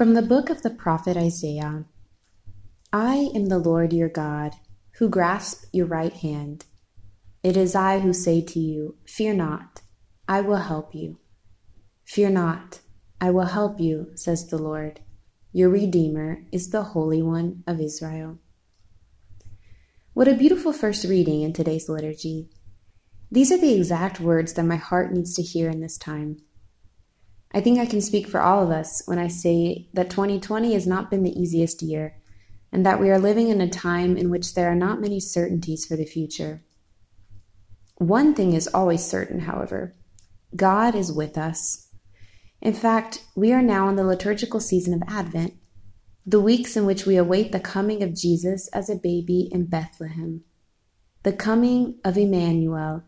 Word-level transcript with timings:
From 0.00 0.14
the 0.14 0.22
book 0.22 0.48
of 0.48 0.62
the 0.62 0.70
prophet 0.70 1.18
Isaiah 1.18 1.84
I 2.90 3.28
am 3.34 3.50
the 3.50 3.58
Lord 3.58 3.92
your 3.92 4.08
God, 4.08 4.54
who 4.92 5.10
grasp 5.10 5.66
your 5.74 5.84
right 5.84 6.14
hand. 6.14 6.64
It 7.42 7.54
is 7.54 7.74
I 7.74 7.98
who 7.98 8.14
say 8.14 8.40
to 8.40 8.58
you, 8.58 8.96
Fear 9.06 9.34
not, 9.34 9.82
I 10.26 10.40
will 10.40 10.56
help 10.56 10.94
you. 10.94 11.18
Fear 12.06 12.30
not, 12.30 12.80
I 13.20 13.30
will 13.30 13.44
help 13.44 13.78
you, 13.78 14.12
says 14.14 14.46
the 14.46 14.56
Lord. 14.56 15.00
Your 15.52 15.68
Redeemer 15.68 16.46
is 16.50 16.70
the 16.70 16.82
Holy 16.82 17.20
One 17.20 17.62
of 17.66 17.78
Israel. 17.78 18.38
What 20.14 20.28
a 20.28 20.34
beautiful 20.34 20.72
first 20.72 21.04
reading 21.04 21.42
in 21.42 21.52
today's 21.52 21.90
liturgy. 21.90 22.48
These 23.30 23.52
are 23.52 23.58
the 23.58 23.74
exact 23.74 24.18
words 24.18 24.54
that 24.54 24.64
my 24.64 24.76
heart 24.76 25.12
needs 25.12 25.34
to 25.34 25.42
hear 25.42 25.68
in 25.68 25.82
this 25.82 25.98
time. 25.98 26.38
I 27.52 27.60
think 27.60 27.78
I 27.78 27.86
can 27.86 28.00
speak 28.00 28.28
for 28.28 28.40
all 28.40 28.62
of 28.62 28.70
us 28.70 29.02
when 29.06 29.18
I 29.18 29.26
say 29.28 29.88
that 29.92 30.10
2020 30.10 30.72
has 30.72 30.86
not 30.86 31.10
been 31.10 31.24
the 31.24 31.38
easiest 31.38 31.82
year, 31.82 32.16
and 32.72 32.86
that 32.86 33.00
we 33.00 33.10
are 33.10 33.18
living 33.18 33.48
in 33.48 33.60
a 33.60 33.68
time 33.68 34.16
in 34.16 34.30
which 34.30 34.54
there 34.54 34.70
are 34.70 34.76
not 34.76 35.00
many 35.00 35.18
certainties 35.18 35.84
for 35.84 35.96
the 35.96 36.04
future. 36.04 36.62
One 37.96 38.34
thing 38.34 38.52
is 38.52 38.68
always 38.68 39.04
certain, 39.04 39.40
however 39.40 39.94
God 40.56 40.94
is 40.94 41.12
with 41.12 41.36
us. 41.38 41.88
In 42.60 42.74
fact, 42.74 43.24
we 43.34 43.52
are 43.52 43.62
now 43.62 43.88
in 43.88 43.96
the 43.96 44.04
liturgical 44.04 44.60
season 44.60 44.94
of 44.94 45.02
Advent, 45.06 45.54
the 46.26 46.40
weeks 46.40 46.76
in 46.76 46.86
which 46.86 47.06
we 47.06 47.16
await 47.16 47.52
the 47.52 47.60
coming 47.60 48.02
of 48.02 48.14
Jesus 48.14 48.68
as 48.68 48.90
a 48.90 48.96
baby 48.96 49.48
in 49.52 49.66
Bethlehem, 49.66 50.42
the 51.22 51.32
coming 51.32 51.98
of 52.04 52.18
Emmanuel, 52.18 53.04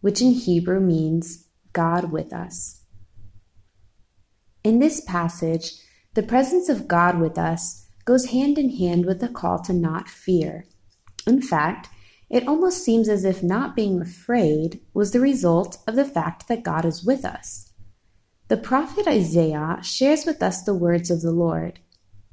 which 0.00 0.20
in 0.20 0.32
Hebrew 0.32 0.80
means 0.80 1.48
God 1.72 2.12
with 2.12 2.32
us. 2.32 2.83
In 4.64 4.78
this 4.78 5.02
passage, 5.02 5.74
the 6.14 6.22
presence 6.22 6.70
of 6.70 6.88
God 6.88 7.20
with 7.20 7.36
us 7.36 7.86
goes 8.06 8.30
hand 8.30 8.56
in 8.56 8.70
hand 8.70 9.04
with 9.04 9.20
the 9.20 9.28
call 9.28 9.58
to 9.60 9.74
not 9.74 10.08
fear. 10.08 10.64
In 11.26 11.42
fact, 11.42 11.90
it 12.30 12.48
almost 12.48 12.82
seems 12.82 13.08
as 13.08 13.24
if 13.24 13.42
not 13.42 13.76
being 13.76 14.00
afraid 14.00 14.80
was 14.94 15.10
the 15.10 15.20
result 15.20 15.78
of 15.86 15.96
the 15.96 16.04
fact 16.04 16.48
that 16.48 16.62
God 16.62 16.86
is 16.86 17.04
with 17.04 17.24
us. 17.24 17.72
The 18.48 18.56
prophet 18.56 19.06
Isaiah 19.06 19.78
shares 19.82 20.24
with 20.24 20.42
us 20.42 20.62
the 20.62 20.74
words 20.74 21.10
of 21.10 21.20
the 21.20 21.30
Lord 21.30 21.80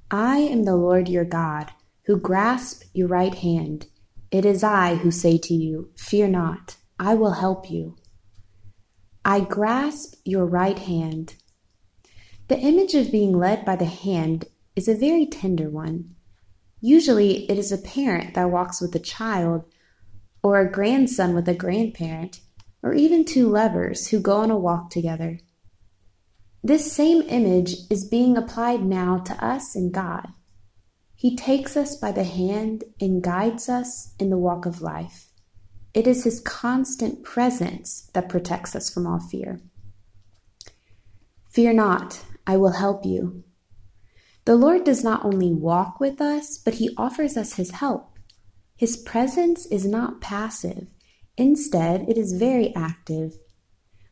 I 0.09 0.37
am 0.37 0.63
the 0.63 0.75
Lord 0.75 1.07
your 1.07 1.23
God, 1.25 1.71
who 2.05 2.17
grasp 2.17 2.83
your 2.93 3.07
right 3.07 3.35
hand. 3.35 3.87
It 4.29 4.45
is 4.45 4.63
I 4.63 4.95
who 4.95 5.11
say 5.11 5.37
to 5.37 5.53
you, 5.53 5.91
Fear 5.97 6.29
not, 6.29 6.77
I 6.99 7.15
will 7.15 7.33
help 7.33 7.69
you. 7.69 7.97
I 9.23 9.41
grasp 9.41 10.15
your 10.25 10.45
right 10.45 10.79
hand. 10.79 11.35
The 12.51 12.59
image 12.59 12.95
of 12.95 13.13
being 13.13 13.39
led 13.39 13.63
by 13.63 13.77
the 13.77 13.85
hand 13.85 14.43
is 14.75 14.89
a 14.89 14.93
very 14.93 15.25
tender 15.25 15.69
one. 15.69 16.15
Usually, 16.81 17.49
it 17.49 17.57
is 17.57 17.71
a 17.71 17.77
parent 17.77 18.33
that 18.33 18.51
walks 18.51 18.81
with 18.81 18.93
a 18.93 18.99
child, 18.99 19.63
or 20.43 20.59
a 20.59 20.69
grandson 20.69 21.33
with 21.33 21.47
a 21.47 21.53
grandparent, 21.53 22.41
or 22.83 22.93
even 22.93 23.23
two 23.23 23.47
lovers 23.47 24.09
who 24.09 24.19
go 24.19 24.35
on 24.35 24.51
a 24.51 24.57
walk 24.57 24.89
together. 24.89 25.39
This 26.61 26.91
same 26.91 27.21
image 27.21 27.89
is 27.89 28.09
being 28.09 28.35
applied 28.35 28.83
now 28.83 29.19
to 29.19 29.33
us 29.41 29.73
and 29.73 29.93
God. 29.93 30.27
He 31.15 31.37
takes 31.37 31.77
us 31.77 31.95
by 31.95 32.11
the 32.11 32.25
hand 32.25 32.83
and 32.99 33.23
guides 33.23 33.69
us 33.69 34.13
in 34.19 34.29
the 34.29 34.37
walk 34.37 34.65
of 34.65 34.81
life. 34.81 35.29
It 35.93 36.05
is 36.05 36.25
His 36.25 36.41
constant 36.41 37.23
presence 37.23 38.09
that 38.13 38.27
protects 38.27 38.75
us 38.75 38.89
from 38.89 39.07
all 39.07 39.21
fear. 39.21 39.61
Fear 41.47 41.73
not, 41.73 42.19
I 42.51 42.57
will 42.57 42.73
help 42.73 43.05
you. 43.05 43.45
The 44.43 44.57
Lord 44.57 44.83
does 44.83 45.05
not 45.05 45.23
only 45.23 45.53
walk 45.53 46.01
with 46.01 46.19
us, 46.19 46.57
but 46.57 46.73
He 46.73 46.93
offers 46.97 47.37
us 47.37 47.53
His 47.53 47.71
help. 47.71 48.19
His 48.75 48.97
presence 48.97 49.65
is 49.67 49.85
not 49.85 50.19
passive, 50.19 50.89
instead, 51.37 52.09
it 52.09 52.17
is 52.17 52.33
very 52.33 52.75
active. 52.75 53.37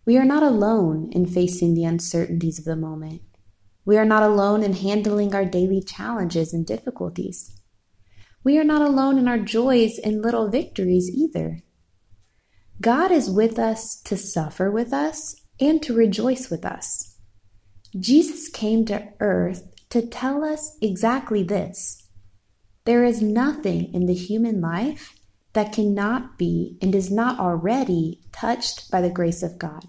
We 0.06 0.18
are 0.18 0.24
not 0.24 0.42
alone 0.42 1.10
in 1.12 1.26
facing 1.26 1.74
the 1.74 1.84
uncertainties 1.84 2.60
of 2.60 2.64
the 2.64 2.78
moment. 2.78 3.24
We 3.84 3.98
are 3.98 4.06
not 4.06 4.24
alone 4.24 4.64
in 4.64 4.72
handling 4.72 5.36
our 5.36 5.44
daily 5.44 5.82
challenges 5.82 6.54
and 6.54 6.66
difficulties. 6.66 7.60
We 8.46 8.58
are 8.58 8.64
not 8.64 8.82
alone 8.82 9.18
in 9.18 9.28
our 9.28 9.40
joys 9.40 10.00
and 10.02 10.22
little 10.22 10.48
victories 10.50 11.10
either. 11.14 11.60
God 12.80 13.12
is 13.12 13.30
with 13.30 13.60
us 13.60 14.00
to 14.04 14.16
suffer 14.16 14.72
with 14.72 14.94
us 14.94 15.36
and 15.60 15.84
to 15.84 15.94
rejoice 15.94 16.50
with 16.50 16.64
us. 16.64 17.09
Jesus 17.98 18.50
came 18.50 18.86
to 18.86 19.08
earth 19.20 19.68
to 19.90 20.06
tell 20.06 20.44
us 20.44 20.78
exactly 20.82 21.44
this. 21.44 22.08
There 22.86 23.04
is 23.04 23.22
nothing 23.22 23.94
in 23.94 24.06
the 24.06 24.14
human 24.14 24.62
life 24.62 25.16
that 25.54 25.74
cannot 25.74 26.38
be 26.38 26.78
and 26.82 26.94
is 26.94 27.12
not 27.12 27.40
already 27.40 28.22
touched 28.32 28.92
by 28.92 29.02
the 29.02 29.10
grace 29.10 29.42
of 29.42 29.58
God. 29.58 29.88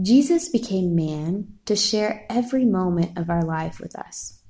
Jesus 0.00 0.48
became 0.48 0.94
man 0.94 1.54
to 1.64 1.74
share 1.74 2.26
every 2.28 2.64
moment 2.64 3.16
of 3.16 3.30
our 3.30 3.42
life 3.42 3.80
with 3.80 3.96
us. 3.96 4.40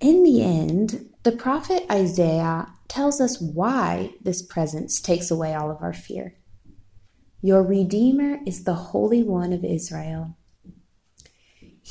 In 0.00 0.24
the 0.24 0.42
end, 0.42 1.10
the 1.22 1.32
prophet 1.32 1.84
Isaiah 1.90 2.68
tells 2.88 3.20
us 3.20 3.40
why 3.40 4.14
this 4.20 4.42
presence 4.42 5.00
takes 5.00 5.30
away 5.30 5.54
all 5.54 5.70
of 5.70 5.80
our 5.80 5.92
fear. 5.92 6.34
Your 7.40 7.62
Redeemer 7.62 8.40
is 8.46 8.64
the 8.64 8.74
Holy 8.74 9.22
One 9.22 9.52
of 9.52 9.64
Israel. 9.64 10.36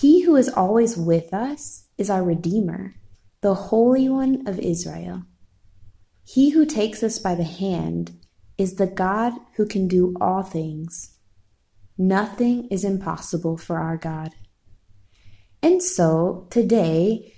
He 0.01 0.21
who 0.21 0.35
is 0.35 0.49
always 0.49 0.97
with 0.97 1.31
us 1.31 1.83
is 1.95 2.09
our 2.09 2.23
Redeemer, 2.23 2.95
the 3.41 3.53
Holy 3.53 4.09
One 4.09 4.47
of 4.47 4.57
Israel. 4.57 5.25
He 6.23 6.49
who 6.49 6.65
takes 6.65 7.03
us 7.03 7.19
by 7.19 7.35
the 7.35 7.43
hand 7.43 8.19
is 8.57 8.77
the 8.77 8.87
God 8.87 9.33
who 9.57 9.67
can 9.67 9.87
do 9.87 10.15
all 10.19 10.41
things. 10.41 11.19
Nothing 11.99 12.67
is 12.69 12.83
impossible 12.83 13.57
for 13.57 13.77
our 13.77 13.95
God. 13.95 14.31
And 15.61 15.83
so, 15.83 16.47
today, 16.49 17.35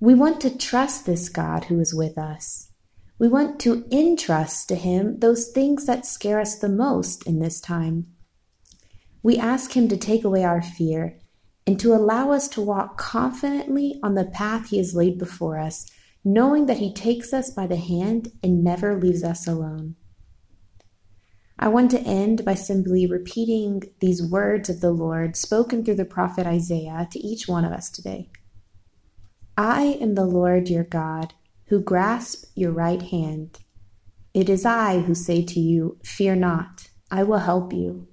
we 0.00 0.12
want 0.12 0.40
to 0.40 0.58
trust 0.58 1.06
this 1.06 1.28
God 1.28 1.66
who 1.66 1.78
is 1.78 1.94
with 1.94 2.18
us. 2.18 2.72
We 3.20 3.28
want 3.28 3.60
to 3.60 3.84
entrust 3.92 4.66
to 4.70 4.74
Him 4.74 5.20
those 5.20 5.52
things 5.52 5.86
that 5.86 6.06
scare 6.06 6.40
us 6.40 6.58
the 6.58 6.68
most 6.68 7.24
in 7.28 7.38
this 7.38 7.60
time. 7.60 8.08
We 9.22 9.38
ask 9.38 9.76
Him 9.76 9.86
to 9.86 9.96
take 9.96 10.24
away 10.24 10.42
our 10.42 10.60
fear 10.60 11.19
and 11.70 11.78
to 11.78 11.94
allow 11.94 12.32
us 12.32 12.48
to 12.48 12.60
walk 12.60 12.98
confidently 12.98 14.00
on 14.02 14.16
the 14.16 14.24
path 14.24 14.70
He 14.70 14.78
has 14.78 14.96
laid 14.96 15.18
before 15.18 15.56
us, 15.56 15.88
knowing 16.24 16.66
that 16.66 16.78
He 16.78 16.92
takes 16.92 17.32
us 17.32 17.48
by 17.48 17.68
the 17.68 17.76
hand 17.76 18.32
and 18.42 18.64
never 18.64 18.98
leaves 18.98 19.22
us 19.22 19.46
alone. 19.46 19.94
I 21.60 21.68
want 21.68 21.92
to 21.92 22.00
end 22.00 22.44
by 22.44 22.54
simply 22.54 23.06
repeating 23.06 23.84
these 24.00 24.20
words 24.20 24.68
of 24.68 24.80
the 24.80 24.90
Lord 24.90 25.36
spoken 25.36 25.84
through 25.84 25.94
the 25.94 26.04
prophet 26.04 26.44
Isaiah 26.44 27.06
to 27.12 27.20
each 27.20 27.46
one 27.46 27.64
of 27.64 27.70
us 27.70 27.88
today. 27.88 28.30
I 29.56 29.96
am 30.00 30.16
the 30.16 30.26
Lord 30.26 30.68
your 30.68 30.82
God, 30.82 31.34
who 31.66 31.80
grasp 31.80 32.46
your 32.56 32.72
right 32.72 33.00
hand. 33.00 33.60
It 34.34 34.48
is 34.48 34.66
I 34.66 35.02
who 35.02 35.14
say 35.14 35.44
to 35.44 35.60
you, 35.60 35.98
Fear 36.02 36.34
not, 36.34 36.88
I 37.12 37.22
will 37.22 37.38
help 37.38 37.72
you. 37.72 38.08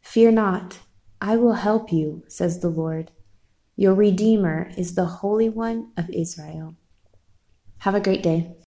Fear 0.00 0.30
not, 0.30 0.78
I 1.20 1.36
will 1.36 1.54
help 1.54 1.92
you, 1.92 2.22
says 2.28 2.60
the 2.60 2.68
Lord. 2.68 3.10
Your 3.76 3.94
Redeemer 3.94 4.70
is 4.76 4.94
the 4.94 5.04
Holy 5.04 5.48
One 5.48 5.92
of 5.96 6.08
Israel. 6.10 6.76
Have 7.78 7.94
a 7.94 8.00
great 8.00 8.22
day. 8.22 8.57